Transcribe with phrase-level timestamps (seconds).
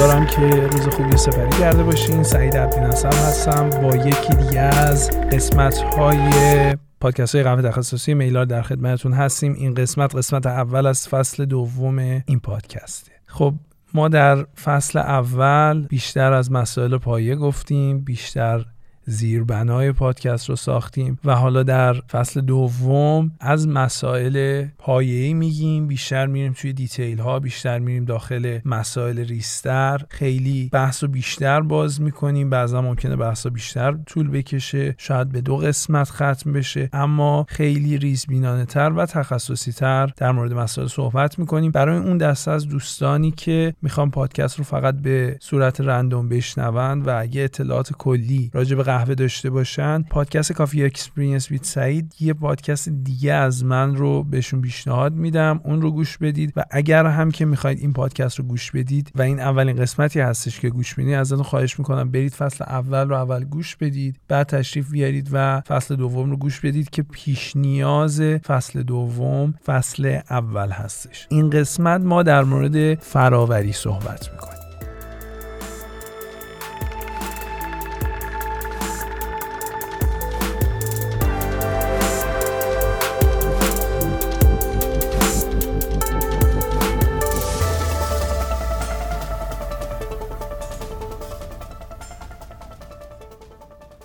[0.00, 2.22] امیدوارم که روز خوبی سپری کرده باشین.
[2.22, 3.70] سعید عبدی هستم.
[3.70, 9.52] با یکی دیگه از قسمت های پادکست های قهوه تخصصی میلار در خدمتتون هستیم.
[9.52, 13.54] این قسمت قسمت اول از فصل دوم این پادکسته خب
[13.94, 18.64] ما در فصل اول بیشتر از مسائل پایه گفتیم بیشتر
[19.10, 25.86] زیربنای پادکست رو ساختیم و حالا در فصل دوم از مسائل پایه‌ای میگیم.
[25.86, 30.00] بیشتر میریم توی دیتیل ها بیشتر میریم داخل مسائل ریستر.
[30.08, 32.50] خیلی بحث رو بیشتر باز می‌کنیم.
[32.50, 34.94] بعضا ممکنه بحث بیشتر طول بکشه.
[34.98, 36.88] شاید به دو قسمت ختم بشه.
[36.92, 41.70] اما خیلی ریزبینانه تر و تخصصی تر در مورد مسائل صحبت می‌کنیم.
[41.70, 47.20] برای اون دسته از دوستانی که می‌خوان پادکست رو فقط به صورت random بشنوند و
[47.20, 52.88] اگه اطلاعات کلی راجع به قهوه داشته باشن پادکست Coffee Experience with سعید یه پادکست
[52.88, 57.44] دیگه از من رو بهشون پیشنهاد میدم اون رو گوش بدید و اگر هم که
[57.44, 61.42] می‌خواید این پادکست رو گوش بدید و این اولین قسمتی هستش که گوش می‌دید ازتون
[61.42, 66.30] خواهش می‌کنم برید فصل اول رو اول گوش بدید بعد تشریف بیارید و فصل دوم
[66.30, 71.26] رو گوش بدید که پیش نیاز فصل دوم فصل اول هستش.
[71.30, 74.59] این قسمت ما در مورد فراوری صحبت می‌کنیم.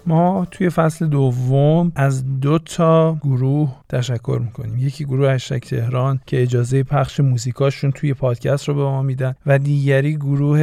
[0.07, 4.77] ما توی فصل دوم از دو تا گروه تشکر می‌کنیم.
[4.77, 9.59] یکی گروه هشتگ تهران که اجازه پخش موزیکاشون توی پادکست رو به ما میدن و
[9.59, 10.59] دیگری گروه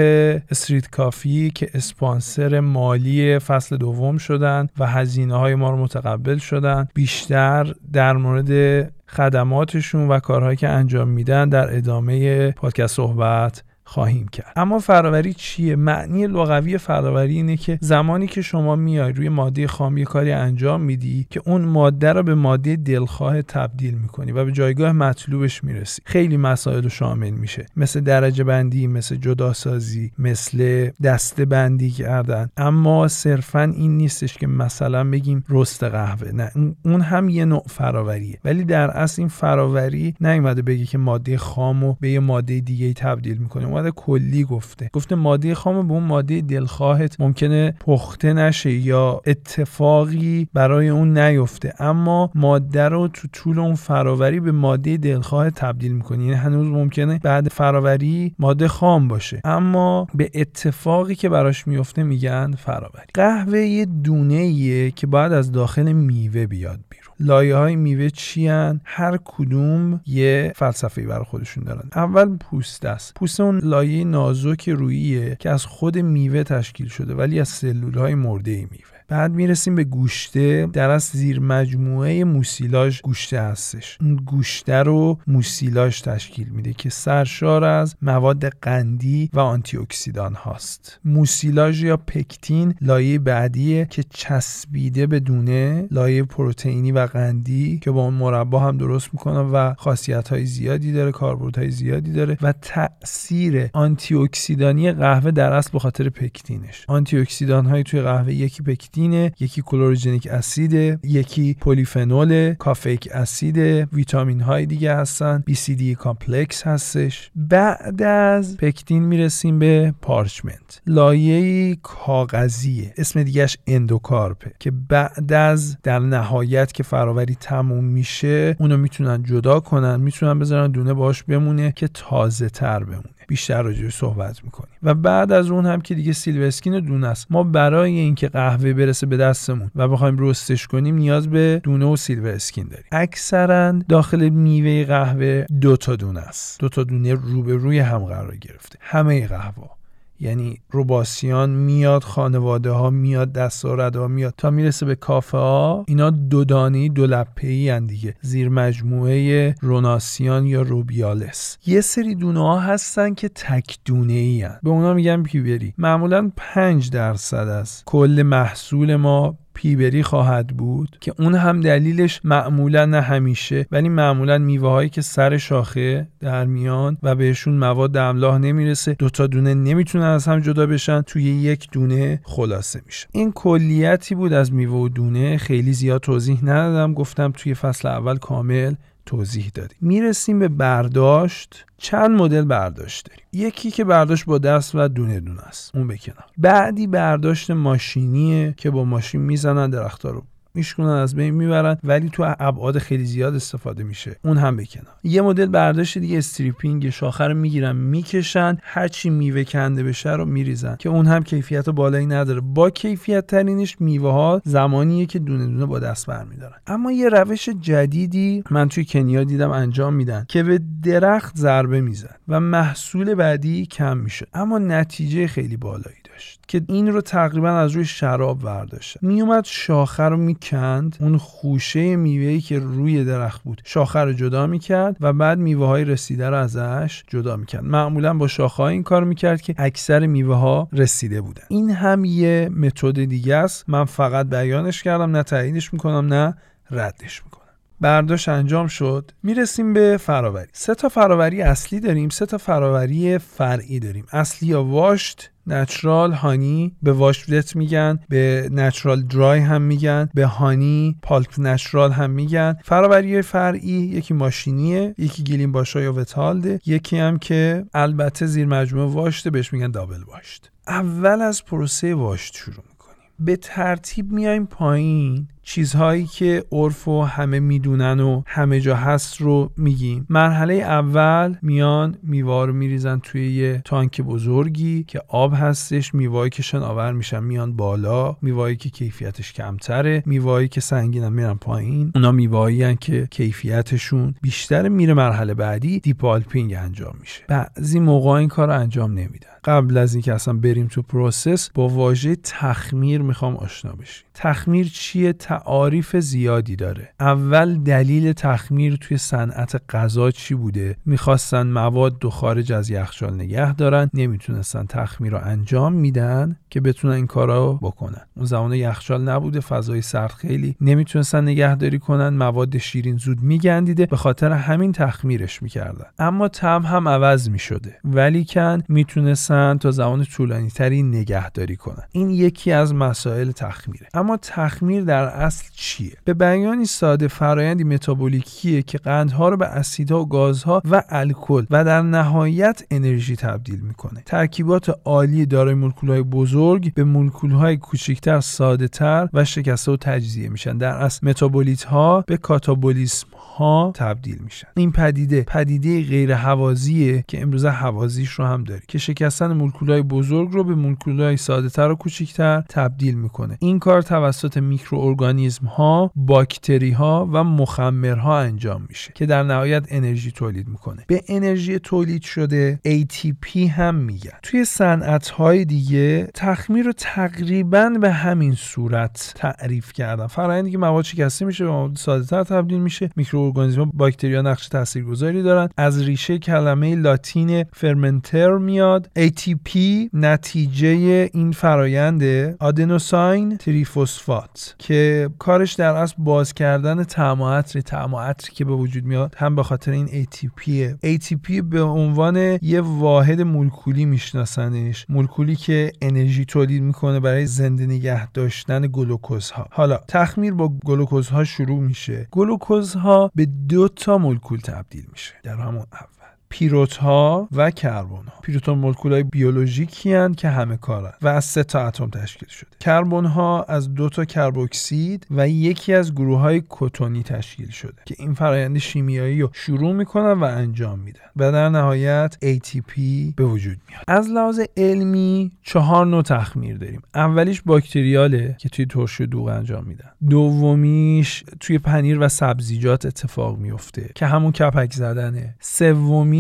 [0.50, 6.88] استریت کافی که اسپانسر مالی فصل دوم شدن و هزینه های ما رو متقبل شدن.
[6.94, 14.53] بیشتر در مورد خدماتشون و کارهایی که انجام میدن در ادامه پادکست صحبت خواهیم کرد.
[14.56, 19.98] اما فراوری چیه؟ معنی لغوی فراوری اینه که زمانی که شما میای روی ماده خام
[19.98, 24.52] یه کاری انجام میدی که اون ماده رو به ماده دلخواه تبدیل می‌کنی و به
[24.52, 26.02] جایگاه مطلوبش می‌رسی.
[26.04, 27.66] خیلی مسائل شامل میشه.
[27.76, 32.48] مثل درجه بندی مثل جداسازی مثل دسته بندی کردن.
[32.56, 36.32] اما صرفا این نیستش که مثلا بگیم رست قهوه.
[36.32, 36.50] نه
[36.84, 38.38] اون هم یه نوع فراوریه.
[38.44, 43.38] ولی در اصل این فراوری نیومده بگی که ماده خامو به یه ماده دیگه تبدیل
[43.38, 43.81] می‌کنه.
[43.91, 44.91] کلی گفته.
[44.93, 51.75] گفته ماده خام به اون ماده دلخواهت ممکنه پخته نشه یا اتفاقی برای اون نیفته.
[51.78, 56.25] اما ماده رو تو طول اون فراوری به ماده دلخواه تبدیل می‌کنی.
[56.25, 59.41] یعنی هنوز ممکنه بعد فراوری ماده خام باشه.
[59.44, 63.06] اما به اتفاقی که براش میفته میگن فراوری.
[63.14, 67.01] قهوه یه دونه که باید از داخل میوه بیاد بیرون.
[67.22, 68.48] لایه های میوه چی
[68.84, 71.88] هر کدوم یه فلسفه برای خودشون دارن.
[71.94, 77.40] اول پوست است پوست اون لایه نازک روییه که از خود میوه تشکیل شده ولی
[77.40, 78.91] از سلول های مرده میوه.
[79.12, 80.68] بعد می‌رسیم به گوشته.
[80.72, 83.98] در از زیر مجموعه موسیلاژ گوشته هستش.
[84.00, 91.00] اون گوشته رو موسیلاژ تشکیل میده که سرشار از مواد قندی و آنتی اکسیدان هاست.
[91.04, 98.04] موسیلاژ یا پکتین لایه بعدیه که چسبیده به دونه لایه پروتئینی و قندی که با
[98.04, 101.12] اون مربا هم درست می‌کنه و خاصیت های زیادی داره
[101.56, 106.84] های زیادی داره و تاثیر آنتی اکسیدانی قهوه در اصل به خاطر پکتینش.
[106.88, 109.01] آنتی اکسیدان های توی قهوه یکی پکتین
[109.40, 110.72] یکی chlorogenic acid
[111.04, 113.58] یکی polyphenol caffeic acid.
[113.93, 115.44] ویتامین های دیگه هستن.
[115.66, 117.31] B complex هستش.
[117.37, 120.82] بعد از پکتین می‌رسیم به parchment.
[120.87, 128.56] لایه کاغذیه اسم دیگهش endocarp ه که بعد از در نهایت که فراوری تموم میشه
[128.58, 130.00] اونو می‌تونن جدا کنن.
[130.00, 133.21] می‌تونن بذارن دونه باش بمونه که تازه تر بمونه.
[133.28, 134.74] بیشتر راجع صحبت می‌کنیم.
[134.82, 137.26] و بعد از اون هم که دیگه silver skin دونه است.
[137.30, 141.84] ما برای اینکه قهوه برسه به دستمون و بخوایم roast ش کنیم نیاز به دونه
[141.84, 142.86] و سیلور اسکین داریم.
[142.92, 146.60] اکثرا داخل میوه قهوه دو تا دونه است.
[146.60, 148.78] دو تا دونه روبروی هم قرار گرفته.
[148.80, 149.81] همه قهوه
[150.22, 154.34] یعنی روباسیان میاد خانواده ها میاد دستارده ها میاد.
[154.36, 158.14] تا می‌رسه به کافه ها اینا دو دانی دو لپه ای دیگه.
[158.20, 161.58] زیر مجموعه روناسیان یا روبیالس.
[161.66, 164.58] یه سری دونه ها هستن که تک دونه ای هن.
[164.62, 167.82] به اونا میگن پیبری معمولا 5 درصد است.
[167.86, 174.38] کل محصول ما پیبری خواهد بود؟ که اون هم دلیلش معمولا نه همیشه ولی معمولا
[174.38, 180.04] میوه هایی که سر شاخه در میان و بهشون مواد املاح نمی‌رسه دوتا دونه نمی‌تونن
[180.04, 183.08] از هم جدا بشن توی یک دونه خلاصه میشه.
[183.12, 185.37] این کلیتی بود از میوه و دونه.
[185.37, 188.75] خیلی زیاد توضیح ندادم گفتم توی فصل اول کامل
[189.06, 191.66] توضیح دادیم می‌رسیم به برداشت.
[191.78, 195.76] چند مدل برداشت داریم؟ یکی که برداشت با دست و دونه دونه است.
[195.76, 200.22] اون بکنم بعدی برداشت ماشینیه که با ماشین می‌زنن درختها رو
[200.54, 204.16] میشکنن از بین می‌برن ولی تو ابعاد خیلی زیاد استفاده میشه.
[204.25, 209.82] اون هم بکنن یه مدل برداشت دیگه استریپینگ شاخه رو می‌گیرن می‌کشن هرچی میوه کنده
[209.82, 210.76] بشه رو میریزن.
[210.78, 212.40] که اون هم کیفیت بالایی نداره.
[212.40, 216.56] با کیفیت ترینش میوه ها زمانیه که دونه دونه با دست برمیدارن.
[216.66, 222.14] اما یه روش جدیدی من توی کنیا دیدم انجام میدن که به درخت ضربه میزن
[222.28, 224.26] و محصول بعدی کم میشه.
[224.34, 226.01] اما نتیجه خیلی بالایی.
[226.49, 232.41] که این رو تقریبا از روی شراب برداشته میومد شاخه رو می‌کند اون خوشه میوهی
[232.41, 237.05] که روی درخت بود شاخه رو جدا می‌کرد و بعد میوه های رسیده رو ازش
[237.09, 237.64] جدا می‌کرد.
[237.64, 241.44] معمولا با شاخه این کار می‌کرد که اکثر میوه ها رسیده بودن.
[241.49, 243.64] این هم یه متد دیگه است.
[243.69, 246.35] من فقط بیانش کردم نه تاییدش می‌کنم نه
[246.70, 247.41] ردش می‌کنم.
[247.82, 250.49] برداشت انجام شد می‌رسیم به فراوری.
[250.52, 254.06] سه تا فراوری اصلی داریم سه تا فراوری فرعی داریم.
[254.12, 260.96] اصلی یا واشت نچرال هانی به واشت میگن به نچرال درای هم میگن به هانی
[261.02, 262.56] پالپ نچرال هم میگن.
[262.64, 268.87] فراوری فرعی یکی ماشینیه یکی گلیم باشا یا وتالده یکی هم که البته زیر مجموعه
[268.93, 270.50] واشته بهش میگن دابل واشت.
[270.69, 273.08] اول از پروسه واشت شروع می‌کنیم.
[273.19, 275.28] به ترتیب میایم پایین.
[275.42, 280.06] چیزهایی که عرف و همه می‌دونن و همه جا هست رو میگیم.
[280.10, 286.42] مرحله اول میان میوه رو میریزن توی یه تانک بزرگی که آب هستش میوهایی که
[286.42, 291.92] شناور میشن میان بالا میوهایی که کیفیتش کمتره میوهایی که سنگینن میرن پایین.
[291.94, 297.22] اونا میوهایی که کیفیتشون بیشتر میره مرحله بعدی depulping انجام میشه.
[297.28, 299.28] بعضی موقع این کار رو انجام نمیدن.
[299.44, 304.04] قبل از اینکه اصلا بریم تو process با واژه تخمیر می‌خوام آشنا بشیم.
[304.14, 306.88] تخمیر چیه؟ تعاریف زیادی داره.
[307.00, 313.55] اول دلیل تخمیر توی صنعت غذا چی بوده؟ می‌خواستن مواد رو خارج از یخچال نگه
[313.55, 318.00] دارن نمی‌تونستن تخمیر رو انجام میدن که بتونن این کارا بکنن.
[318.17, 323.96] اون زمان یخچال نبوده فضای سرد خیلی نمی‌تونستن نگهداری کنن مواد شیرین زود میگندیده به
[323.96, 325.87] خاطر همین تخمیرش می‌کردن.
[325.99, 327.78] اما طعم هم عوض می‌شده.
[327.85, 331.85] ولی کن می‌تونستن تا زمان طولانی تری نگهداری کنن.
[331.93, 333.87] این یکی از مسائل تخمیره.
[333.94, 340.00] اما تخمیر در اصل چیه؟ به بیانی ساده فرایندی متابولیکیه که قندها رو به اسیدها
[340.00, 344.02] و گازها و الکل و در نهایت انرژی تبدیل می‌کنه.
[344.06, 350.58] ترکیبات عالی دارای مولکولهای بزرگ به مولکولهای کوچکتر ساده تر و شکسته و تجزیه میشن.
[350.58, 354.48] در اصل متابولیت ها به کاتابولیسم ها تبدیل میشن.
[354.56, 360.32] این پدیده پدیده غیر حوازیه که امروزه حوازیش رو هم داری که شکستن مولکولهای بزرگ
[360.32, 363.36] رو به مولکولهای ساده تر و کوچکتر تبدیل می‌کنه.
[363.40, 365.12] این کار توسط میکروارگانیسم
[365.47, 370.85] ها باکتری ها و مخمرها انجام میشه که در نهایت انرژی تولید می‌کنه.
[370.87, 374.19] به انرژی تولید شده ATP هم میگن.
[374.23, 380.07] توی صنعت های دیگه تخمیر رو تقریبا به همین صورت تعریف کردن.
[380.07, 382.90] فرآیندی که مواد شکسته میشه به مواد ساده تر تبدیل میشه.
[382.97, 385.49] میکروارگانیسم باکتریا نقش تاثیرگذاری دارن.
[385.57, 388.90] از ریشه کلمه لاتین فرمنتر میاد.
[388.99, 389.59] ATP
[389.92, 390.69] نتیجه
[391.12, 392.02] این فرایند
[392.40, 399.37] آدنوساین تریفوسفات که کارش در اصل باز کردن طعم عطری که به وجود میاد هم
[399.37, 400.50] به خاطر این ATP
[400.85, 404.87] ATP به عنوان یه واحد مولکولی میشناسنش.
[404.88, 409.49] مولکولی که انرژی تولید می‌کنه برای زنده نگه داشتن گلوکوزها.
[409.50, 412.09] حالا تخمیر با گلوکوزها شروع میشه.
[412.11, 415.14] گلوکوزها به دو تا مولکول تبدیل میشه.
[415.23, 416.01] در همون اول.
[416.32, 421.24] پیروت ها و کربن ها پیروتون مولکول های بیولوژیکی هن که همه کارن و از
[421.24, 422.48] سه تا اتم تشکیل شده.
[422.60, 427.94] کربن ها از دو تا کربوکسید و یکی از گروه های کتونی تشکیل شده که
[427.98, 432.80] این فرایند شیمیایی رو شروع می‌کنن و انجام میدن و در نهایت ATP
[433.16, 433.84] به وجود میاد.
[433.88, 436.82] از لحاظ علمی چهار نوع تخمیر داریم.
[436.94, 439.90] اولیش باکتریاله که توی ترش دوغ انجام میدن.
[440.08, 445.34] دومیش توی پنیر و سبزیجات اتفاق میفته که همون کپک زدنه.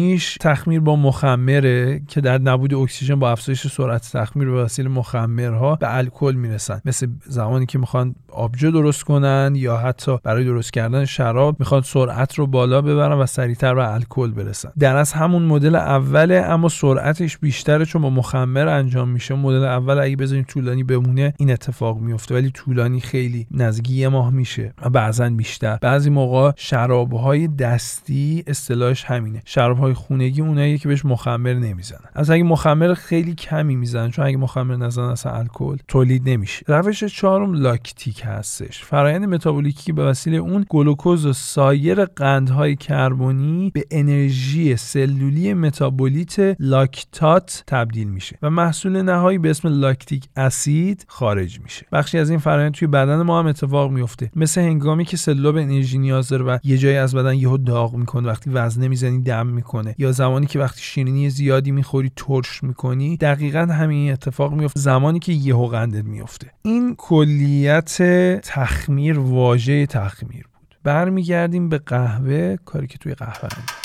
[0.02, 5.76] سومیش تخمیر با مخمره که در نبود اکسیژن با افزایش سرعت تخمیر به وسیله مخمرها
[5.76, 6.80] به الکل می‌رسن.
[6.84, 12.34] مثل زمانی که می‌خوان آبجو درست کنن یا حتی برای درست کردن شراب می‌خوان سرعت
[12.34, 14.68] رو بالا ببرن و سریعتر به الکل برسن.
[14.78, 19.34] در از همون مدل اوله اما سرعتش بیشتره چون با مخمر انجام میشه.
[19.34, 24.30] مدل اول اگه بذاریم طولانی بمونه این اتفاق میفته ولی طولانی خیلی نزدیک یه ماه
[24.30, 25.78] میشه و بعضا بیشتر.
[25.82, 29.42] بعضی موقع شرابهای دستی اصطلاحش همینه.
[29.44, 32.08] شرابهای خونگی اونایی که بهش مخمر نمی‌زنن.
[32.14, 36.64] از اگه مخمر خیلی کمی می‌زنن چون اگه مخمر نزنن اصلا الکل تولید نمیشه.
[36.68, 38.84] روش چهارم لاکتیک هستش.
[38.84, 47.64] فرایند متابولیکی به وسیله اون گلوکوز و سایر قندهای کربنی به انرژی سلولی متابولیت لاکتات
[47.66, 51.86] تبدیل میشه و محصول نهایی به اسم لاکتیک اسید خارج میشه.
[51.92, 54.30] بخشی از این فرایند توی بدن ما هم اتفاق میفته.
[54.36, 57.94] مثل هنگامی که سلول به انرژی نیاز داره و یه جایی از بدن یهو داغ
[57.94, 58.28] می‌کنه.
[58.28, 63.60] وقتی وزنه می‌زنی دم می‌کنه یا زمانی که وقتی شیرینی زیادی می‌خوری ترش می‌کنی دقیقا
[63.60, 68.02] همین اتفاق میفته زمانی که یهو قندت میفته این کلیت
[68.42, 70.76] تخمیر واژه تخمیر بود.
[70.84, 73.81] برمیگردیم به قهوه کاری که توی قهوه انجام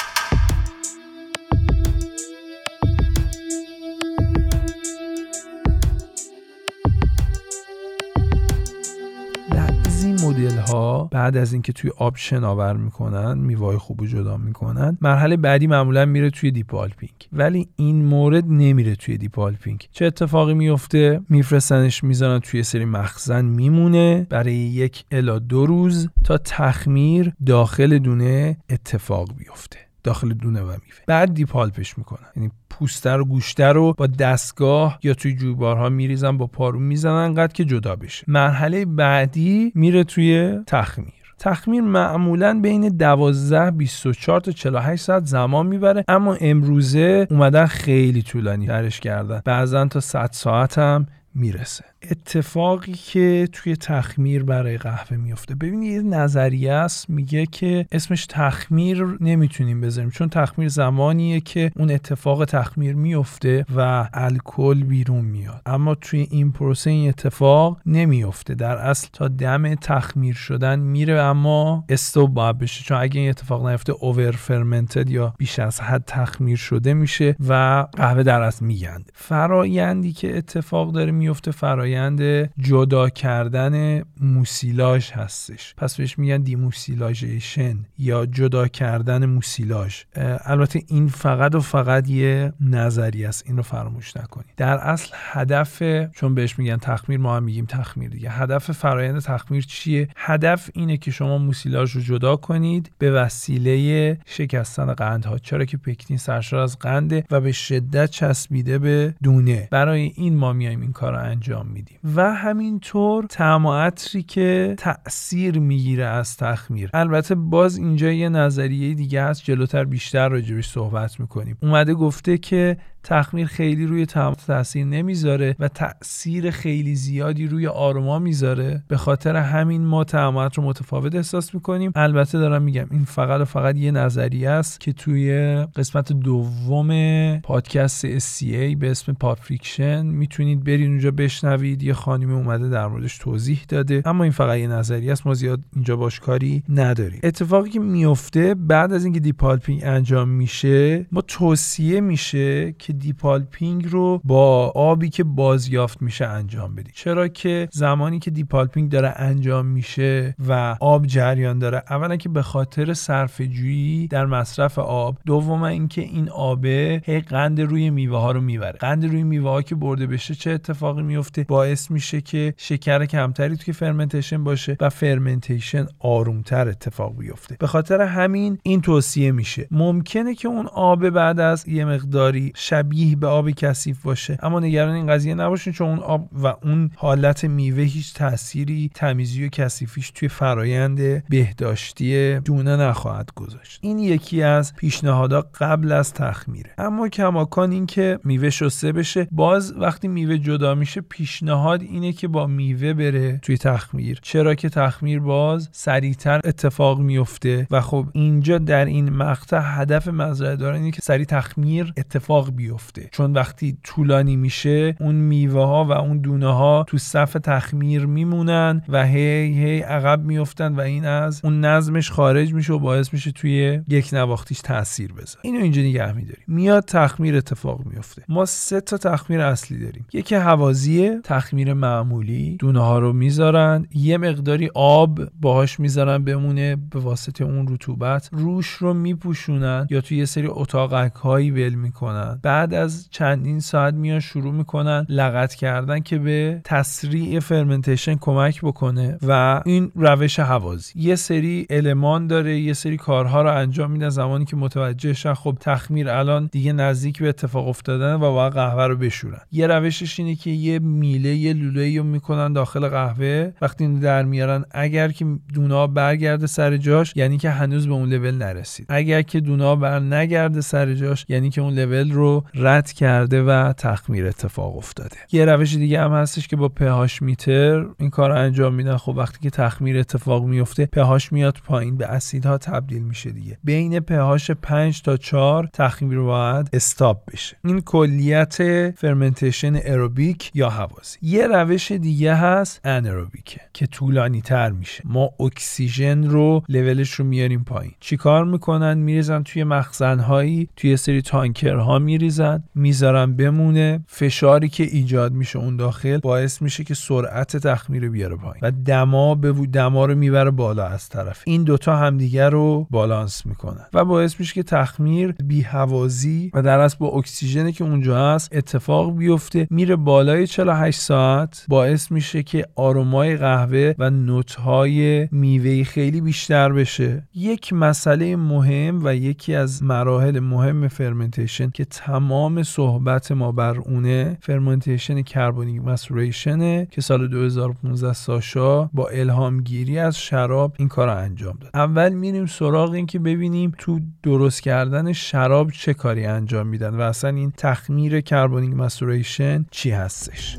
[10.29, 14.97] مدل ها بعد از اینکه توی آب شناور می‌کنن میوای خوب جدا می‌کنن.
[15.01, 21.21] مرحله بعدی معمولا میره توی depulping ولی این مورد نمیره توی depulping چه اتفاقی میفته
[21.29, 24.27] میفرستنش می‌زنن توی سری مخزن میمونه.
[24.29, 29.77] برای یک الا دو روز تا تخمیر داخل دونه اتفاق بیفته.
[30.03, 30.77] داخل دونه و میوه.
[31.07, 32.27] بعد دیپالپش می‌کنن.
[32.35, 37.53] یعنی پوسته رو گوشته رو با دستگاه یا توی جویبارها میریزن با پارو می‌زنن قد
[37.53, 38.25] که جدا بشه.
[38.27, 41.13] مرحله بعدی میره توی تخمیر.
[41.39, 48.65] تخمیر معمولا بین 12 24 تا 48 ساعت زمان می‌بره اما امروزه اومدن خیلی طولانی
[48.65, 49.41] درش کردن.
[49.45, 51.05] بعضا تا 100 ساعت هم
[51.37, 51.85] می‌رسه.
[52.11, 55.55] اتفاقی که توی تخمیر برای قهوه میفته.
[55.55, 61.91] ببینید یه نظریه است میگه که اسمش تخمیر نمی‌تونیم بذاریم چون تخمیر زمانیه که اون
[61.91, 65.61] اتفاق تخمیر میفته و الکل بیرون میاد.
[65.65, 68.55] اما توی این پروسه این اتفاق نمیفته.
[68.55, 72.83] در اصل تا دم تخمیر شدن میره اما استوب باید بشه.
[72.83, 77.85] چون اگه این اتفاق نیفته اوور فرمنتد یا بیش از حد تخمیر شده میشه و
[77.93, 79.11] قهوه در اصل میگنده.
[79.13, 82.21] فرایندی که اتفاق داره میفته فرایند
[82.59, 85.73] جدا کردن موسیلاژ هستش.
[85.77, 90.03] پس بهش میگن دیموسیلاژیشن یا جدا کردن موسیلاژ.
[90.45, 94.53] البته این فقط و فقط یه نظری است این رو فراموش نکنید.
[94.57, 95.83] در اصل هدف
[96.15, 98.29] چون بهش میگن تخمیر ما هم میگیم تخمیر دیگه.
[98.29, 104.93] هدف فرایند تخمیر چیه؟ هدف اینه که شما موسیلاژ رو جدا کنید به وسیله شکستن
[104.93, 105.37] قندها.
[105.37, 109.67] چرا که پکتین سرشار از قنده و به شدت چسبیده به دونه.
[109.71, 111.99] برای این ما میایم این کار رو انجام میدیم.
[112.15, 116.89] و همینطور عطری که تاثیر می‌گیره از تخمیر.
[116.93, 121.57] البته باز اینجا یه نظریه دیگه هست جلوتر بیشتر راجبش صحبت می‌کنیم.
[121.61, 128.83] اومده گفته که تخمیر خیلی روی تاثیر نمی‌ذاره و تاثیر خیلی زیادی روی aroma می‌ذاره.
[128.87, 131.91] به خاطر همین ما تعاملات رو متفاوت احساس می‌کنیم.
[131.95, 135.31] البته دارم میگم این فقط و فقط یه نظریه است که توی
[135.75, 136.89] قسمت دوم
[137.37, 141.83] پادکست SCA به اسم پاپریکشن می‌تونید برید اونجا بشنوید.
[141.83, 145.27] یه خانمی اومده در موردش توضیح داده اما این فقط یه نظریه است.
[145.27, 147.19] ما زیاد اینجا باش کاری نداریم.
[147.23, 154.21] اتفاقی که میفته بعد از اینکه depulping انجام میشه ما توصیه میشه که depulping رو
[154.23, 160.35] با آبی که بازیافت میشه انجام بدید چرا که زمانی که depulping داره انجام میشه
[160.47, 166.01] و آب جریان داره اولا که به خاطر صرف جویی در مصرف آب دوم اینکه
[166.01, 168.77] این آبه هی قند روی میوه ها رو می‌بره.
[168.79, 173.57] قند روی میوه ها که برده بشه چه اتفاقی میفته باعث میشه که شکر کمتری
[173.57, 177.55] توی fermentation باشه و fermentation آرومتر اتفاق بیفته.
[177.59, 179.67] به خاطر همین این توصیه میشه.
[179.71, 182.51] ممکنه که اون آب بعد از یه مقداری
[182.87, 184.37] شبیه به آب کثیف باشه.
[184.43, 189.45] اما نگران این قضیه نباشین چون اون آب و اون حالت میوه هیچ تأثیری تمیزی
[189.45, 193.79] و کثیفیش توی فرایند بهداشتی دونه نخواهد گذاشت.
[193.81, 196.71] این یکی از پیشنهادها قبل از تخمیره.
[196.77, 202.47] اما کماکان اینکه میوه شسته بشه باز وقتی میوه جدا میشه پیشنهاد اینه که با
[202.47, 204.19] میوه بره توی تخمیر.
[204.21, 210.55] چرا که تخمیر باز سریعتر اتفاق میفته و خب اینجا در این مقطع هدف مزرعه
[210.55, 212.76] دارن اینه که سریع تخمیر اتفاق بیفته.
[213.11, 218.83] چون وقتی طولانی میشه اون میوه ها و اون دونه ها تو صف تخمیر میمونن
[218.89, 219.19] و هی
[219.63, 224.09] هی عقب میفتن و این از اون نظمش خارج میشه و باعث میشه توی یک
[224.13, 225.39] نواختیش تاثیر بذاره.
[225.41, 226.43] اینو اینجا نگه میداریم.
[226.47, 230.05] میاد تخمیر اتفاق میفته ما سه تا تخمیر اصلی داریم.
[230.13, 232.57] یکی حوازیه تخمیر معمولی.
[232.59, 233.87] دونه ها رو می‌ذارن.
[233.93, 238.29] یه مقداری آب باهاش می‌ذارن بمونه به واسطه اون رطوبت.
[238.31, 242.39] روش رو میپوشونن یا توی یه سری اتاقک هایی ول می‌کنن.
[242.43, 249.17] بعد از چندین ساعت میان شروع می‌کنن لغت کردن که به تسریع فرمنتیشن کمک بکنه
[249.27, 250.93] و این روش حوازی.
[250.95, 255.57] یه سری المان داره یه سری کارها رو انجام میدن زمانی که متوجه شن خب
[255.59, 259.41] تخمیر الان دیگه نزدیک به اتفاق افتادن و باید قهوه رو بشورن.
[259.51, 263.51] یه روشش اینه که یه میله یه لوله رو می‌کنن داخل قهوه.
[263.61, 268.09] وقتی اینو در میارن اگر که دونا برگرده سر جاش یعنی که هنوز به اون
[268.09, 268.85] لول نرسید.
[268.89, 273.73] اگر که دونا بر نگرده سر جاش یعنی که اون لول رو رد کرده و
[273.73, 275.17] تخمیر اتفاق افتاده.
[275.31, 278.97] یه روش دیگه هم هستش که با پهاش میتر این کار رو انجام میدن.
[278.97, 283.57] خب وقتی که تخمیر اتفاق میفته پهاش میاد پایین به اسیدها تبدیل میشه دیگه.
[283.63, 287.57] بین پهاش 5 تا 4 تخمیر باید stop بشه.
[287.65, 288.57] این کلیت
[288.91, 295.03] fermentation aerobic یا هوازی یه روش دیگه هست anaerobic ه که طولانی تر میشه.
[295.05, 297.93] ما اکسیژن رو لولش رو میاریم پایین.
[297.99, 302.36] چیکار می‌کنن؟ میریزن توی مخزنهایی توی سری تانکرها میریزن.
[302.75, 303.99] می‌ذارن بمونه.
[304.07, 309.35] فشاری که ایجاد میشه اون داخل باعث میشه که سرعت تخمیر بیاره پایین و دما
[309.35, 311.41] به دما رو می‌بره بالا از طرف.
[311.45, 316.79] این دوتا همدیگه رو بالانس می‌کنن و باعث میشه که تخمیر بی هوازی و در
[316.79, 319.67] اصل با اکسیژنی که اونجا هست اتفاق بیفته.
[319.69, 321.65] میره بالای 48 ساعت.
[321.67, 327.27] باعث میشه که aroma ی قهوه و نوتهای میوه خیلی بیشتر بشه.
[327.33, 332.26] یک مسئله مهم و یکی از مراحل مهم fermentation که تمام
[332.63, 339.99] صحبت ما بر اونه fermentation carbonic maceration ه که سال 2015 ساشا با الهام گیری
[339.99, 341.71] از شراب این کار رو انجام داد.
[341.73, 347.01] اول میریم سراغ این که ببینیم تو درست کردن شراب چه کاری انجام میدن و
[347.01, 350.57] اصلا این تخمیر carbonic maceration چی هستش.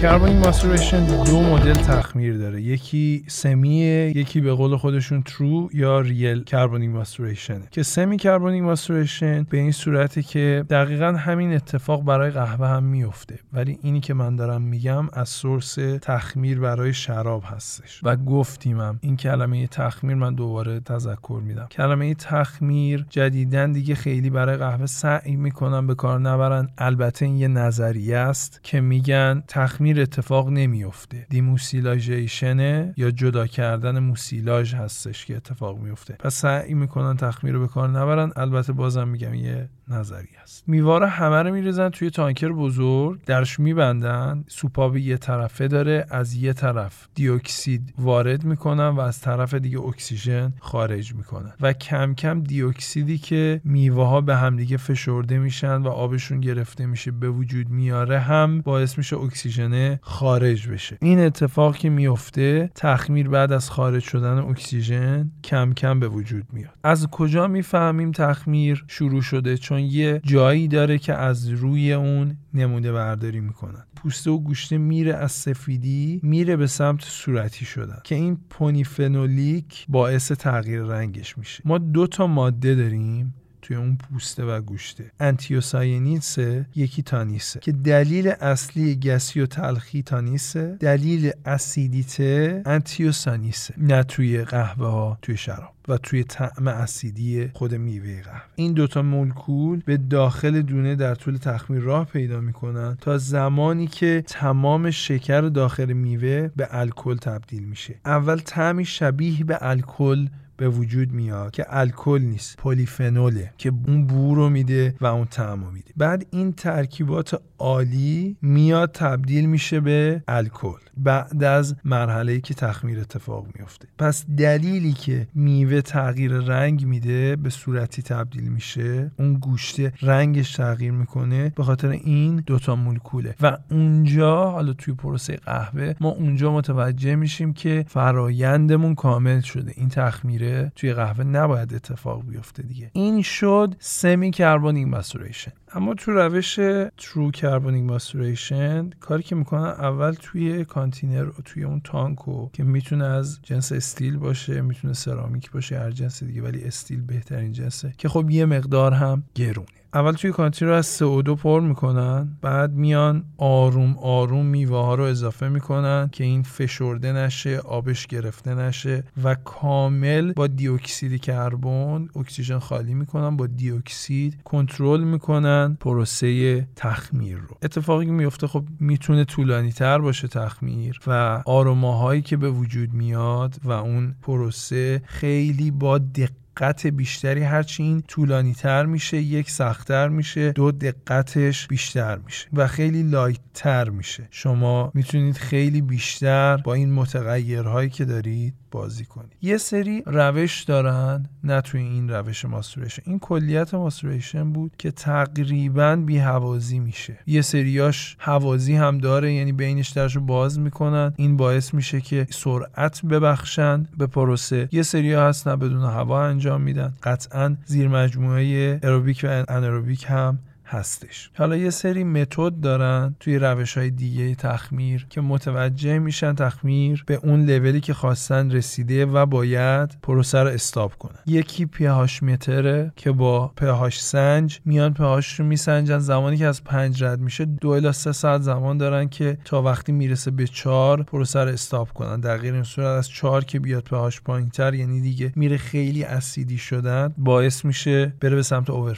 [0.00, 2.62] کربونیک ماسوریشن دو مدل تخمیر داره.
[2.62, 9.46] یکی سمیه یکی به قول خودشون ترو یا ریل کربونیک ماسوریشن که سمی کربونیک ماسوریشن
[9.50, 14.36] به این صورتی که دقیقا همین اتفاق برای قهوه هم میفته ولی اینی که من
[14.36, 18.00] دارم میگم از سورس تخمیر برای شراب هستش.
[18.02, 21.66] و گفتیمم این کلمه تخمیر من دوباره تذکر میدم.
[21.70, 26.68] کلمه تخمیر جدیدن دیگه خیلی برای قهوه سعی می‌کنن به کار نبرن.
[26.78, 33.98] البته این یه نظریه است که میگن تخمیر تخمیر اتفاق نمیفته دیموسیلاژیشنه یا جدا کردن
[33.98, 38.32] موسیلاژ هستش که اتفاق میفته پس سعی می‌کنن تخمیر رو به کار نبرن.
[38.36, 43.24] البته بازم میگم یه نظری است میوه ها رو همه رو میریزن توی تانکر بزرگ.
[43.24, 44.44] درش میبندن.
[44.48, 46.06] سوپاب یه طرفه داره.
[46.10, 51.52] از یه طرف دیوکسید وارد می‌کنن و از طرف دیگه اکسیژن خارج می‌کنن.
[51.60, 57.10] و کم کم دیوکسیدی که میوه ها به همدیگه فشرده میشن و آبشون گرفته میشه
[57.10, 60.98] به وجود میاره هم باعث میشه اکسیژن خارج بشه.
[61.02, 66.74] این اتفاق که میفته تخمیر بعد از خارج شدن اکسیژن کم کم به وجود میاد.
[66.84, 72.92] از کجا می‌فهمیم تخمیر شروع شده؟ چون یه جایی داره که از روی اون نمونه
[72.92, 73.84] برداری می‌کنن.
[73.96, 80.32] پوسته و گوشته میره از سفیدی میره به سمت صورتی شدن که این polyphenolic باعث
[80.32, 81.62] تغییر رنگش میشه.
[81.64, 83.34] ما دو تا ماده داریم.
[83.62, 85.10] توی اون پوسته و گوشته.
[85.20, 87.60] انتیوساینیسه یکی تانیسه.
[87.60, 95.36] که دلیل اصلی گسی و تلخی تانیسه دلیل اسیدیته انتیوسانیسه نه توی قهوه ها توی
[95.36, 98.42] شراب و توی طعم اسیدی خود میوه قهوه.
[98.54, 104.24] این دوتا مولکول به داخل دونه در طول تخمیر راه پیدا می‌کنن تا زمانی که
[104.26, 107.94] تمام شکر داخل میوه به الکل تبدیل میشه.
[108.04, 110.26] اول طعمی شبیه به الکل
[110.60, 115.58] به وجود میاد که الکل نیست پلیفنوله که اون بو رو میده و اون طعم
[115.58, 115.92] میده.
[115.96, 120.78] بعد این ترکیبات عالی میاد تبدیل میشه به الکل.
[120.96, 123.88] بعد از مرحله که تخمیر اتفاق میفته.
[123.98, 130.92] پس دلیلی که میوه تغییر رنگ میده به صورتی تبدیل میشه اون گوشته رنگش تغییر
[130.92, 133.34] می‌کنه به خاطر این دوتا مولکوله.
[133.40, 139.72] و اونجا حالا توی پروسه قهوه ما اونجا متوجه میشیم که فرایندمون کامل شده.
[139.76, 142.90] این تخمیره توی قهوه نباید اتفاق بیفته دیگه.
[142.92, 146.54] این شد semi carbonic maceration اما تو روش
[146.98, 153.04] true carbonic maceration کاری که می‌کنن اول توی کانتینر و توی اون تانکو که می‌تونه
[153.04, 157.94] از جنس استیل باشه می‌تونه سرامیک باشه هر جنس دیگه ولی استیل بهترین جنسه.
[157.98, 159.79] که خب یه مقدار هم گرونه.
[159.94, 165.04] اول توی کانتینر رو از CO2 پر می‌کنن بعد میان آروم آروم میوه ها رو
[165.04, 172.58] اضافه می‌کنن که این فشرده نشه آبش گرفته نشه و کامل با دیوکسید کربن اکسیژن
[172.58, 177.56] خالی می‌کنن با دیوکسید کنترل می‌کنن پروسه تخمیر رو.
[177.62, 183.56] اتفاقی که میفته خب می‌تونه طولانی تر باشه تخمیر و آروماهایی که به وجود میاد
[183.64, 190.08] و اون پروسه خیلی با دقت دقت بیشتری هرچی این طولانی تر میشه یک سختتر
[190.08, 194.28] میشه دو دقتش بیشتر میشه و خیلی light تر میشه.
[194.30, 201.26] شما می‌تونید خیلی بیشتر با این متغیرهایی که دارید بازی کنید یه سری روش دارن.
[201.44, 203.02] نه توی این روش maceration.
[203.06, 207.18] این کلیت maceration بود که تقریبا بی هوازی میشه.
[207.26, 211.12] یه سریاش هوازی هم داره یعنی بینش درش رو باز می‌کنن.
[211.16, 214.68] این باعث میشه که سرعت ببخشن به پروسه.
[214.72, 216.94] یه سریا هستن بدون هوا انجام میدن.
[217.02, 220.38] قطعا زیر مجموعه aerobic و anaerobic هم
[220.70, 221.30] هستش.
[221.38, 227.14] حالا یه سری متد دارن توی روش های دیگه تخمیر که متوجه میشن تخمیر به
[227.14, 231.18] اون لولی که خواستن رسیده و باید پروسه رو استاب کنن.
[231.26, 235.98] یکی پیهاش متره که با پیهاش سنج میان پیهاش رو میسنجن.
[235.98, 239.92] زمانی که از پنج رد میشه دو الا سه ساعت زمان دارن که تا وقتی
[239.92, 242.20] می‌رسه به چهار پروسه رو استاب کنن.
[242.20, 246.58] در غیر این صورت از چهار که بیاد پیهاش پایینتر یعنی دیگه میره خیلی اسیدی
[246.58, 248.94] شدن باعث میشه بره به سمت اوور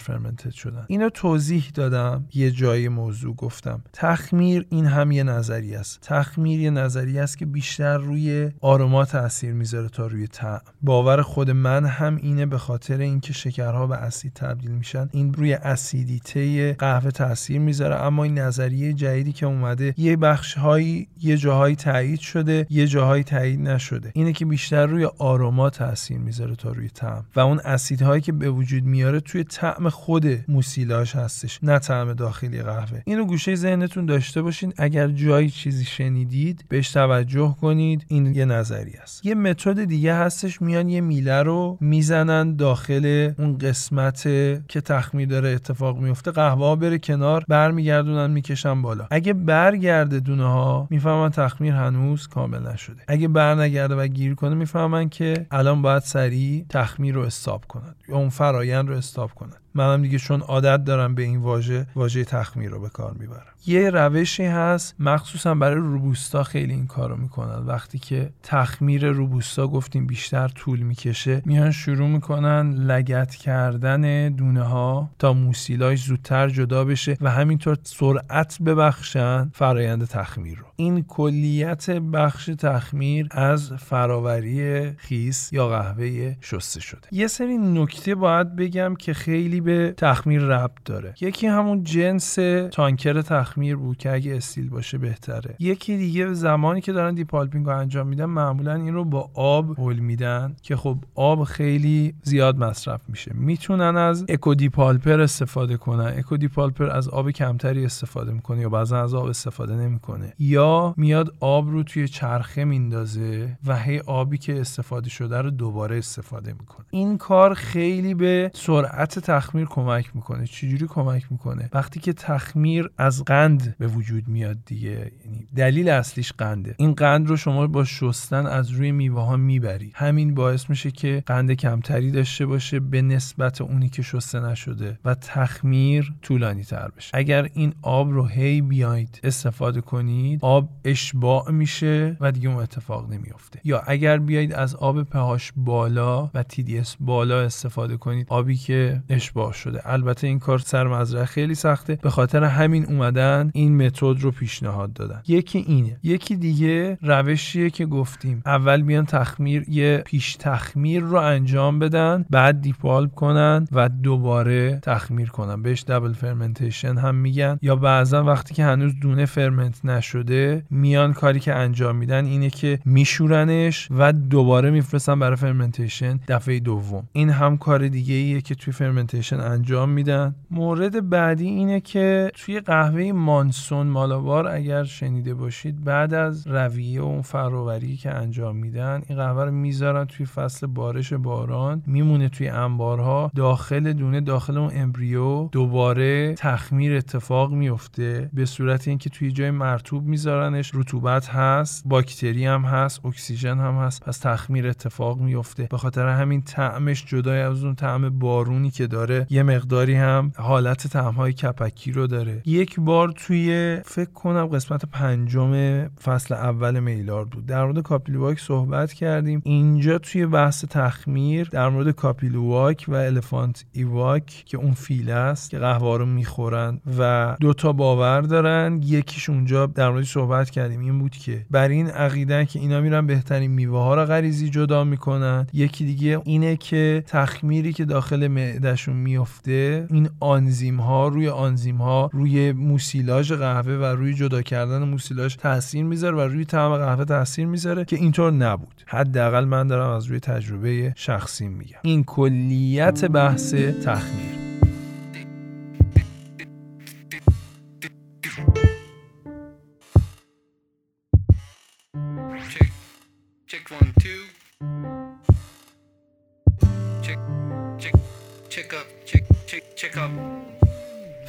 [0.55, 0.85] شدن.
[0.89, 3.83] اینو توضیح دادم یه جای موضوع گفتم.
[3.93, 5.99] تخمیر این هم یه نظری است.
[6.01, 10.61] تخمیر یه نظری است که بیشتر روی آروما تاثیر می‌ذاره تا روی طعم.
[10.83, 15.09] باور خود من هم اینه به خاطر اینکه شکرها به اسید تبدیل میشن.
[15.13, 21.09] این روی اسیدیته قهوه تاثیر می‌ذاره اما این نظریه جدیدی که اومده یه بخش هایی
[21.21, 24.11] یه جاهایی تایید شده یه جاهایی تایید نشده.
[24.15, 27.25] اینه که بیشتر روی آروما تاثیر می‌ذاره تا روی طعم.
[27.37, 31.52] و اون اسیدهایی که به وجود میاره توی طعم خود موسیلاش هستش.
[31.63, 33.03] نه طعم داخلی قهوه.
[33.07, 34.73] اینو گوشه ذهنتون داشته باشین.
[34.79, 38.05] اگر جایی چیزی شنیدید بهش توجه کنید.
[38.09, 39.27] این یه نظری است.
[39.27, 40.63] یه متد دیگه هستش.
[40.63, 44.23] میان یه میله رو می‌زنن داخل اون قسمت
[44.69, 46.31] که تخمیر داره اتفاق میفته.
[46.31, 49.07] قهوه بره کنار برمیگردونن می‌کشن بالا.
[49.11, 53.03] اگه برگرده دونه ها می‌فهمن تخمیر هنوز کامل نشده.
[53.09, 58.17] اگه برنگرده و گیر کنه می‌فهمن که الان باید سریع تخمیر رو استاب کنن یا
[58.17, 59.57] اون فرایند رو استاب کنن.
[59.75, 63.52] منم دیگه چون عادت دارم به این واژه واژه تخمیر رو به کار می‌برم.
[63.67, 67.67] یه روشی هست مخصوصا برای روبوستا خیلی این کارو می‌کنن.
[67.67, 75.11] وقتی که تخمیر روبوستا گفتیم بیشتر طول می‌کشه میان شروع می‌کنن لگت کردن دونه ها
[75.19, 80.65] تا موسیلاش زودتر جدا بشه و همینطور سرعت ببخشن فرایند تخمیر رو.
[80.77, 87.09] این کلیت بخش تخمیر از فراوری خیس یا قهوه شسته شده.
[87.13, 91.15] یه سری نکته باید بگم که خیلی به تخمیر ربط داره.
[91.21, 92.35] یکی همون جنس
[92.73, 95.57] تانکر تخمیر بود که اگه استیل باشه بهتره.
[95.59, 99.99] یکی دیگه زمانی که دارن depulping رو انجام میدن معمولا این رو با آب هول
[99.99, 103.33] میدن که خب آب خیلی زیاد مصرف میشه.
[103.35, 106.13] می‌تونن از eco depulper استفاده کنن.
[106.19, 110.33] eco depulper از آب کمتری استفاده می‌کنه یا بعضا از آب استفاده نمی‌کنه.
[110.39, 115.99] یا میاد آب رو توی چرخه میندازه و هی آبی که استفاده شده رو دوباره
[115.99, 116.87] استفاده می‌کنه.
[116.91, 120.47] این کار خیلی به سرعت تخمیر تخمیر کمک می‌کنه.
[120.47, 123.42] چجوری کمک می‌کنه؟ وقتی که تخمیر از قند
[123.79, 124.91] به وجود میاد دیگه.
[124.91, 126.75] یعنی دلیل اصلیش قنده.
[126.79, 129.93] این قند رو شما با شستن از روی میوه ها می‌بری.
[129.95, 135.15] همین باعث میشه که قند کمتری داشته باشه به نسبت اونی که شسته نشده و
[135.15, 137.11] تخمیر طولانی تر بشه.
[137.15, 143.13] اگر این آب رو هی بیاید استفاده کنید آب اشباع میشه و دیگه اون اتفاق
[143.13, 143.61] نمیافته.
[143.65, 149.53] یا اگر بیایید از آب پهاش بالا و TDS بالا استفاده کنید آبی که اشباع
[149.53, 149.81] شده.
[149.85, 151.99] البته این کار سر مزرعه خیلی سخته.
[152.03, 155.23] به خاطر همین اومدن این متد رو پیشنهاد دادن.
[155.27, 155.97] یکی اینه.
[156.03, 158.43] یکی دیگه روشیه که گفتیم.
[158.47, 165.29] اول بیان تخمیر یه پیش تخمیر رو انجام بدن بعد depulp کنن و دوباره تخمیر
[165.29, 165.63] کنن.
[165.63, 167.59] بهش double fermentation هم میگن.
[167.63, 172.79] یا بعضا وقتی که هنوز دونه ferment نشده میان کاری که انجام میدن اینه که
[172.85, 177.09] میشورنش و دوباره میفرستن برای fermentation دفعه دوم.
[177.13, 180.35] این هم کار دیگه ایه که توی fermentation انجام میدن.
[180.51, 187.05] مورد بعدی اینه که توی قهوه monsoon Malabar اگر شنیده باشید بعد از رویه و
[187.05, 192.49] اون فراوری که انجام میدن این قهوه رو می‌ذارن توی فصل بارش باران میمونه توی
[192.49, 199.51] انبارها داخل دونه داخل اون embryo دوباره تخمیر اتفاق میفته به صورت اینکه توی جای
[199.51, 205.79] مرتوب میذارنش رطوبت هست باکتری هم هست اکسیژن هم هست پس تخمیر اتفاق میفته به
[205.79, 211.33] خاطر همین طعمش جدای از اون طعم بارونی که داره یه مقداری هم حالت طعمهای
[211.33, 212.43] کپکی رو داره.
[212.47, 215.53] یک بار توی فکر کنم قسمت پنجم
[215.89, 217.47] فصل اول میلارد بود.
[217.47, 219.43] در مورد کوپی لواک صحبت کردیم.
[219.45, 225.51] اینجا توی بحث تخمیر در مورد کوپی لواک و elephant ایواک که اون فیله ست
[225.51, 228.81] که قهوه رو می‌خورن و دوتا باور دارن.
[228.83, 230.81] یکیش اونجا در مورد صحبت کردیم.
[230.81, 234.85] این بود که بر این عقیدن که اینا میرن بهترین میوه ها رو غریزی جدا
[234.85, 235.47] می‌کنن.
[235.53, 242.11] یکی دیگه اینه که تخمیری که داخل معدهشون میفته این آنزیم ها روی آنزیم ها
[242.13, 242.53] روی
[242.93, 247.85] موسیلاژ قهوه و روی جدا کردن موسیلاژ تاثیر می‌ذاره و روی طعم قهوه تاثیر می‌ذاره
[247.85, 248.83] که اینطور نبود.
[248.87, 251.79] حداقل من دارم از روی تجربه شخصی میگم.
[251.83, 254.42] این کلیت بحث تخمیر.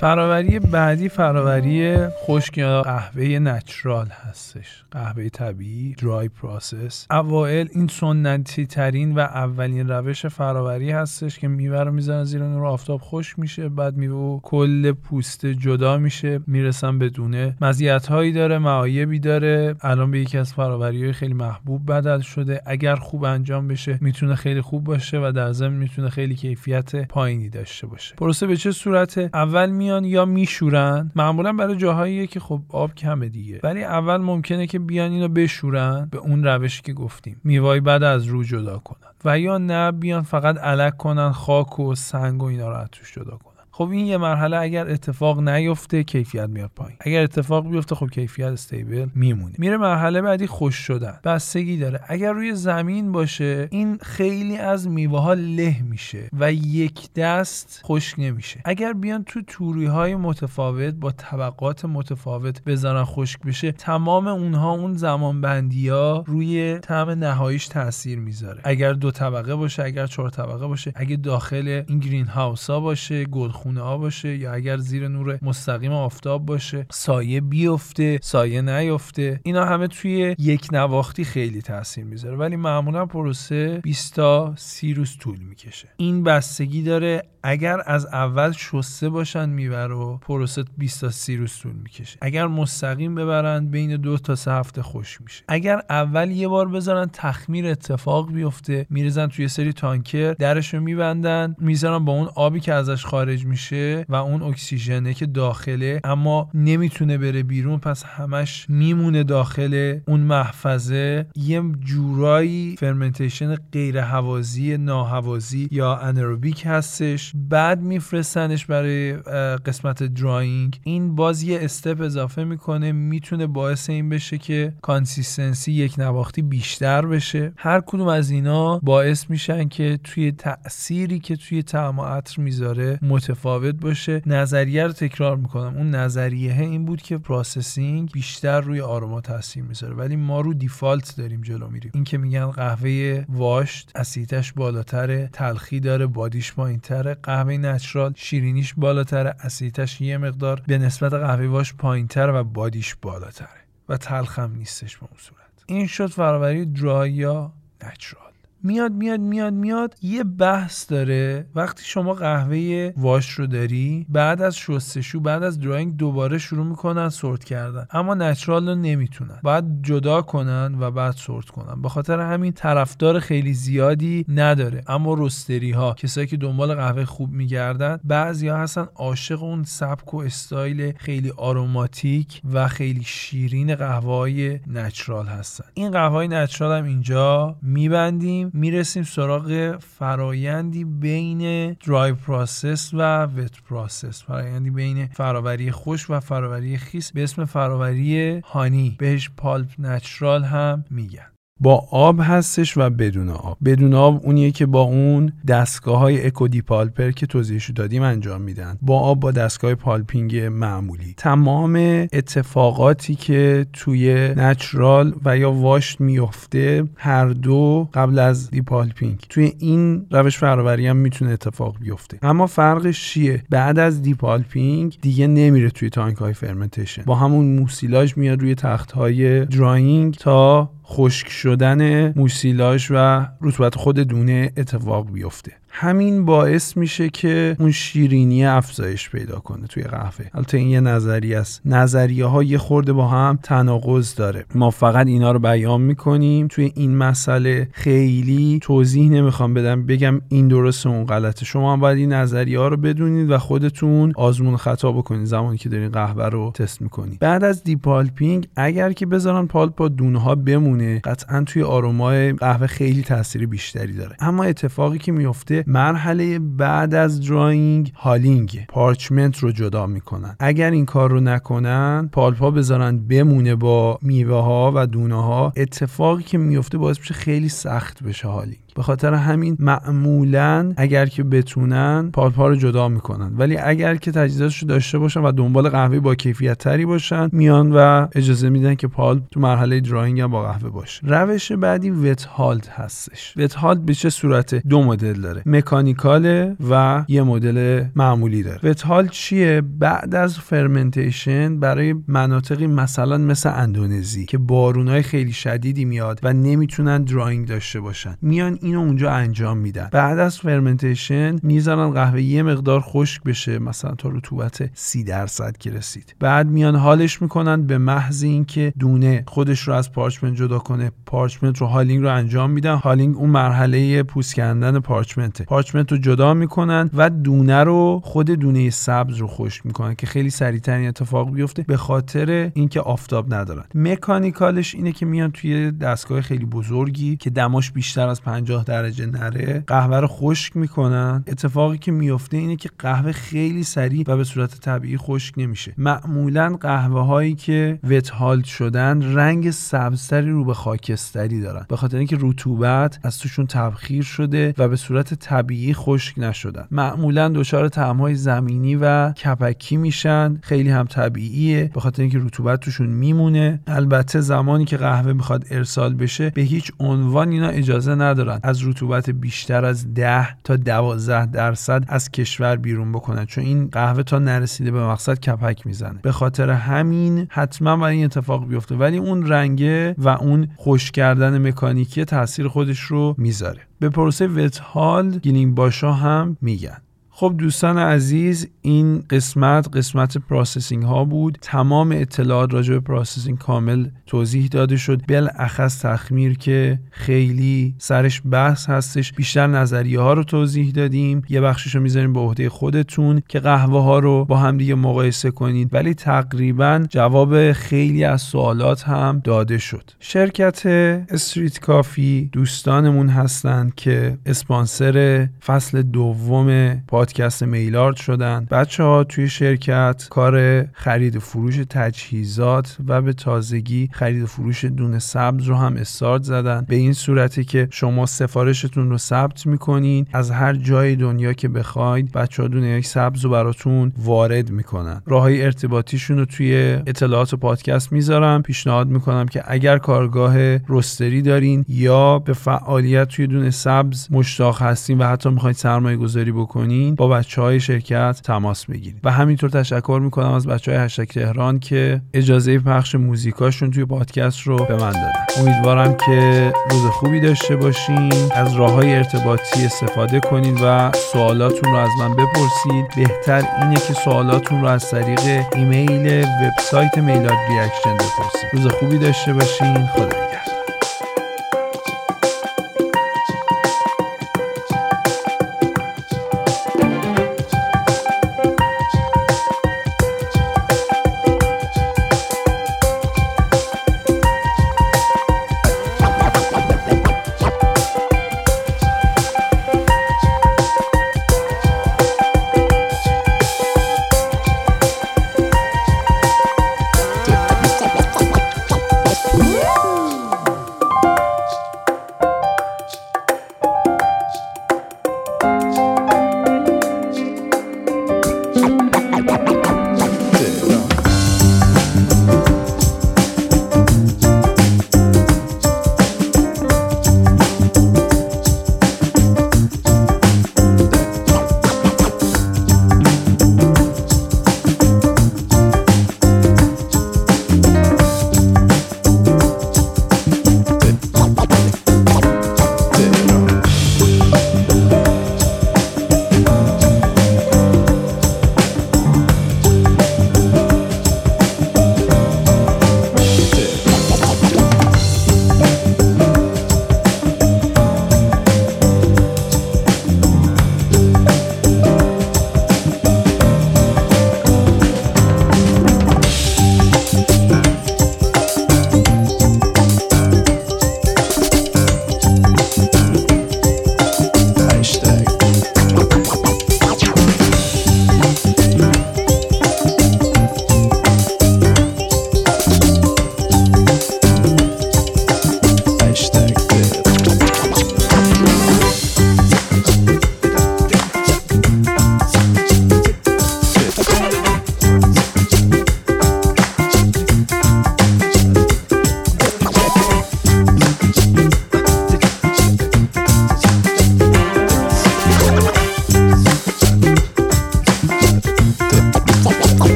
[0.00, 4.84] فراوری بعدی فراوری خشک یا قهوه natural هستش.
[4.90, 11.82] قهوه طبیعی dry process اوائل این سنتی ترین و اولین روش فراوری هستش که میوه
[11.82, 17.17] رو می‌زنن زیر نور آفتاب خشک میشه بعد میوه کل پوست جدا میشه می‌رسن به
[17.17, 19.74] دونه مزیت هایی داره معایبی داره.
[19.80, 22.62] الان به یکی از فراوری های خیلی محبوب بدل شده.
[22.66, 27.48] اگر خوب انجام بشه می‌تونه خیلی خوب باشه و در ضمن می‌تونه خیلی کیفیت پایینی
[27.48, 28.14] داشته باشه.
[28.14, 33.28] پروسه به چه صورت اول میان یا میشورن؟ معمولا برای جاهایی که خب آب کمه
[33.28, 33.60] دیگه.
[33.62, 37.40] ولی اول ممکنه که بیان اینو بشورن به اون روشی که گفتیم.
[37.44, 39.10] میوه های بد از رو جدا کنن.
[39.24, 43.14] و یا نه بیان فقط علک کنن خاک و سنگ و اینا رو از توش
[43.14, 43.49] جدا کنن.
[43.72, 46.96] خب این یه مرحله اگر اتفاق نیفته کیفیت میاد پایین.
[47.00, 49.54] اگر اتفاق بیفته خب کیفیت استیبل میمونه.
[49.58, 51.18] میره مرحله بعدی خوش شدن.
[51.24, 52.00] بستگی داره.
[52.06, 58.18] اگر روی زمین باشه این خیلی از میوه ها له میشه و یک دست خشک
[58.18, 58.60] نمیشه.
[58.64, 64.94] اگر بیان تو توری های متفاوت با طبقات متفاوت بذارن خشک بشه تمام اونها اون
[64.94, 68.60] زمان بندی ها روی طعم نهاییش تاثیر می‌ذاره.
[68.64, 73.24] اگر دو طبقه باشه اگر چهار طبقه باشه اگه داخل این گرین هاوس ها باشه
[73.24, 79.40] گلخونه خونه ها باشه یا اگر زیر نور مستقیم آفتاب باشه سایه بیفته سایه نیفته
[79.42, 82.36] اینا همه توی یک نواختی خیلی تاثیر می‌ذاره.
[82.36, 85.88] ولی معمولا پروسه 20 تا 30 روز طول می‌کشه.
[85.96, 91.58] این بستگی داره اگر از اول شسته باشن میوه رو پروسه 20 تا 30 روز
[91.58, 92.18] طول می‌کشه.
[92.20, 95.44] اگر مستقیم ببرن بین دو تا سه هفته خوش میشه.
[95.48, 102.04] اگر اول یه بار بذارن تخمیر اتفاق بیفته میریزن توی سری تانکر درشو میبندن می‌ذارن
[102.04, 106.00] با اون آبی که ازش خارج میشه و اون اکسیژنه که داخله.
[106.04, 111.26] اما نمی‌تونه بره بیرون پس همش میمونه داخل اون محفظه.
[111.36, 117.29] یه جورایی فرمنتیشن غیر هوازی ناهوازی یا انروبیک هستش.
[117.34, 119.12] بعد میفرستنش برای
[119.56, 125.98] قسمت drying این باز یه step اضافه می‌کنه می‌تونه باعث این بشه که consistency یک
[125.98, 127.52] نواختی بیشتر بشه.
[127.56, 132.98] هر کدوم از اینا باعث میشن که توی تأثیری که توی طعم و عطر می‌ذاره
[133.02, 134.22] متفاوت باشه.
[134.26, 135.76] نظریه رو تکرار می‌کنم.
[135.76, 139.94] اون نظریه این بود که processing بیشتر روی aroma تاثیر می‌ذاره.
[139.94, 141.90] ولی ما رو default داریم جلو میریم.
[141.94, 147.16] این که میگن قهوه washed اسیدش بالاتره تلخی داره body ش پایینتره.
[147.22, 152.96] قهوه natural شیرینیش بالاتر اسیدش یه مقدار به نسبت قهوه washed پایینتر و body ش
[153.02, 155.40] بالاتره و تلخم نیستش به اون صورت.
[155.66, 157.52] این شد فراوری dry یا
[157.82, 158.29] natural.
[158.62, 159.94] میاد میاد میاد میاد.
[160.02, 161.46] یه بحث داره.
[161.54, 167.08] وقتی شما قهوه washed رو داری بعد از شستشو بعد از drying دوباره شروع می‌کنن
[167.08, 167.86] sort کردن.
[167.90, 169.38] اما natural رو نمی‌تونن.
[169.42, 171.82] باید جدا کنن و بعد sort کنن.
[171.82, 174.82] به خاطر همین طرفدار خیلی زیادی نداره.
[174.88, 180.18] اما roastery ها کسایی که دنبال قهوه خوب میگردن بعضیا هستن عاشق اون سبک و
[180.18, 185.64] استایل خیلی aromatic و خیلی شیرین قهوه های natural هستن.
[185.74, 188.49] این قهوه های natural هم اینجا میبندیم.
[188.52, 196.78] می‌رسیم سراغ فرایندی بین dry process و wet process فرایندی بین فراوری خشک و فراوری
[196.78, 197.12] خیس.
[197.12, 198.96] به اسم فراوری honey.
[198.98, 201.26] بهش pulp natural هم میگن.
[201.60, 203.58] با آب هستش و بدون آب.
[203.64, 208.78] بدون آب اونیه که با اون دستگاه های eco-depulper که توضیحشو دادیم انجام میدن.
[208.82, 211.14] با آب با دستگاه pulping معمولی.
[211.16, 211.76] تمام
[212.12, 220.06] اتفاقاتی که توی natural و یا washed میفته هر دو قبل از depulping توی این
[220.10, 222.18] روش فراوری هم می‌تونه اتفاق بیفته.
[222.22, 227.02] اما فرقش چیه؟ بعد از depulping دیگه نمیره توی تانک های fermentation.
[227.06, 233.98] با همون موسیلاژ میاد روی تخت های drying تا خشک شدن موسیلاژ و رطوبت خود
[234.00, 235.52] دونه اتفاق بیفته.
[235.72, 240.26] همین باعث میشه که اون شیرینی افزایش پیدا کنه توی قهوه.
[240.34, 241.60] البته این یه نظریه است.
[241.64, 244.44] نظریه ها یه خورده با هم تناقض داره.
[244.54, 246.46] ما فقط اینا رو بیان می‌کنیم.
[246.48, 249.86] توی این مسئله خیلی توضیح نمی‌خوام بدم.
[249.86, 251.44] بگم این درست اون غلطه.
[251.44, 255.68] شما هم باید این نظریه ها رو بدونید و خودتون آزمون خطا بکنید زمانی که
[255.68, 257.18] دارین قهوه رو تست می‌کنید.
[257.18, 262.32] بعد از depulping اگر که بذارن pulp با دونه ها بمونه قطعا توی aroma ی
[262.32, 264.16] قهوه خیلی تاثیر بیشتری داره.
[264.20, 270.36] اما اتفاقی که میفته مرحله بعد از drying hulling parchment رو جدا می‌کنن.
[270.38, 275.52] اگر این کار رو نکنن pulp ا بذارن بمونه با میوه ها و دونه ها
[275.56, 281.22] اتفاقی که میفته باعث میشه خیلی سخت بشه hulling به خاطر همین معمولا اگر که
[281.22, 283.32] بتونن pulp ا رو جدا می‌کنن.
[283.36, 287.72] ولی اگر که تجهیزاتش رو داشته باشن و دنبال قهوه با کیفیت تری باشن میان
[287.72, 291.06] و اجازه میدن که pulp تو مرحله drying هم با قهوه باشه.
[291.06, 293.34] روش بعدی wet hulled هستش.
[293.36, 295.42] wet hulled به چه صورت دو مدل داره.
[295.46, 298.60] mechanical ه و یه مدل معمولی داره.
[298.62, 305.84] wet hulled چیه؟ بعد از fermentation برای مناطقی مثلا مثل اندونزی که بارونای خیلی شدیدی
[305.84, 308.16] میاد و نمی‌تونن drying داشته باشن.
[308.22, 309.88] میان اینو اونجا انجام میدن.
[309.92, 315.70] بعد از fermentation می‌ذارن قهوه یه مقدار خشک بشه مثلا تا رطوبت سی درصد که
[315.70, 316.14] رسید.
[316.20, 320.92] بعد میان hull ش می‌کنن به محض اینکه دونه خودش رو از parchment جدا کنه
[321.06, 322.74] parchment رو hulling رو انجام میدن.
[322.74, 325.44] hulling اون مرحله پوست کندن parchment ه.
[325.44, 330.30] parchment رو جدا می‌کنن و دونه رو خود دونه سبز رو خشک می‌کنن که خیلی
[330.30, 333.64] سریعتر اتفاق بیفته به خاطر اینکه آفتاب ندارن.
[333.74, 339.06] mechanical ش اینه که میان توی دستگاه خیلی بزرگی که دماش بیشتر از 50 درجه
[339.06, 341.24] نره قهوه رو خشک می‌کنن.
[341.26, 345.74] اتفاقی که میفته اینه که قهوه خیلی سریع و به صورت طبیعی خشک نمیشه.
[345.78, 351.66] معمولا قهوه هایی که wet hulled شدن رنگ سبزتری رو به خاکستری دارن.
[351.68, 356.66] به خاطر اینکه رطوبت از توشون تبخیر شده و به صورت طبیعی خشک نشدن.
[356.70, 360.38] معمولا دچار طعمهای زمینی و کپکی میشن.
[360.42, 361.70] خیلی هم طبیعیه.
[361.74, 363.60] به خاطر اینکه رطوبت توشون میمونه.
[363.66, 368.39] البته زمانی که قهوه می‌خواد ارسال بشه به هیچ عنوان اینا اجازه ندارن.
[368.42, 374.02] از رطوبت بیشتر از 10 تا 12 درصد از کشور بیرون بکنن چون این قهوه
[374.02, 375.98] تا نرسیده به مقصد کپک می‌زنه.
[376.02, 378.74] به خاطر همین حتما باید این اتفاق بیفته.
[378.74, 383.60] ولی اون رنگه و اون خشک کردن مکانیکی تاثیر خودش رو می‌ذاره.
[383.80, 386.76] به پروسه wet hull Giling Basah هم میگن.
[387.20, 391.38] خب دوستان عزیز این قسمت قسمت processing ها بود.
[391.42, 395.06] تمام اطلاعات راجع به processing کامل توضیح داده شد.
[395.06, 399.12] بالاخص تخمیر که خیلی سرش بحث هستش.
[399.12, 401.22] بیشتر نظریه ها رو توضیح دادیم.
[401.28, 405.30] یه بخشش رو می‌ذاریم به عهده خودتون که قهوه ها رو با هم دیگه مقایسه
[405.30, 409.90] کنید ولی تقریبا جواب خیلی از سوالات هم داده شد.
[409.98, 410.66] شرکت
[411.10, 418.46] Street Coffee دوستانمون هستند که اسپانسر فصل دوم پادکست میلارد شدن.
[418.50, 424.64] بچه ها توی شرکت کار خرید و فروش تجهیزات و به تازگی خرید و فروش
[424.64, 426.66] دونه سبز رو هم استارت زدن.
[426.68, 432.12] به این صورتی که شما سفارشتون رو ثبت می‌کنین از هر جای دنیا که بخواید
[432.12, 435.02] بچه ها دونه یک سبز رو براتون وارد می‌کنن.
[435.06, 438.42] راه های ارتباطیشون رو توی اطلاعات پادکست می‌ذارم.
[438.42, 444.98] پیشنهاد می‌کنم که اگر کارگاه رستری دارین یا به فعالیت توی دونه سبز مشتاق هستین
[444.98, 450.00] و حتی می‌خواید سرمایه گذاری بکنین با بچه های شرکت تماس بگیرید و همینطور تشکر
[450.02, 454.92] می‌کنم از بچه های هشتگ تهران که اجازه پخش موزیکاشون توی پادکست رو به من
[454.92, 455.24] دادن.
[455.38, 458.12] امیدوارم که روز خوبی داشته باشین.
[458.32, 463.92] از راه های ارتباطی استفاده کنید و سوالاتون رو از من بپرسید بهتر اینه که
[463.92, 469.86] سوالاتون رو از طریق ایمیل وبسایت Maillard Reaction بپرسید روز خوبی داشته باشین.
[469.86, 470.49] خدا نگهدار.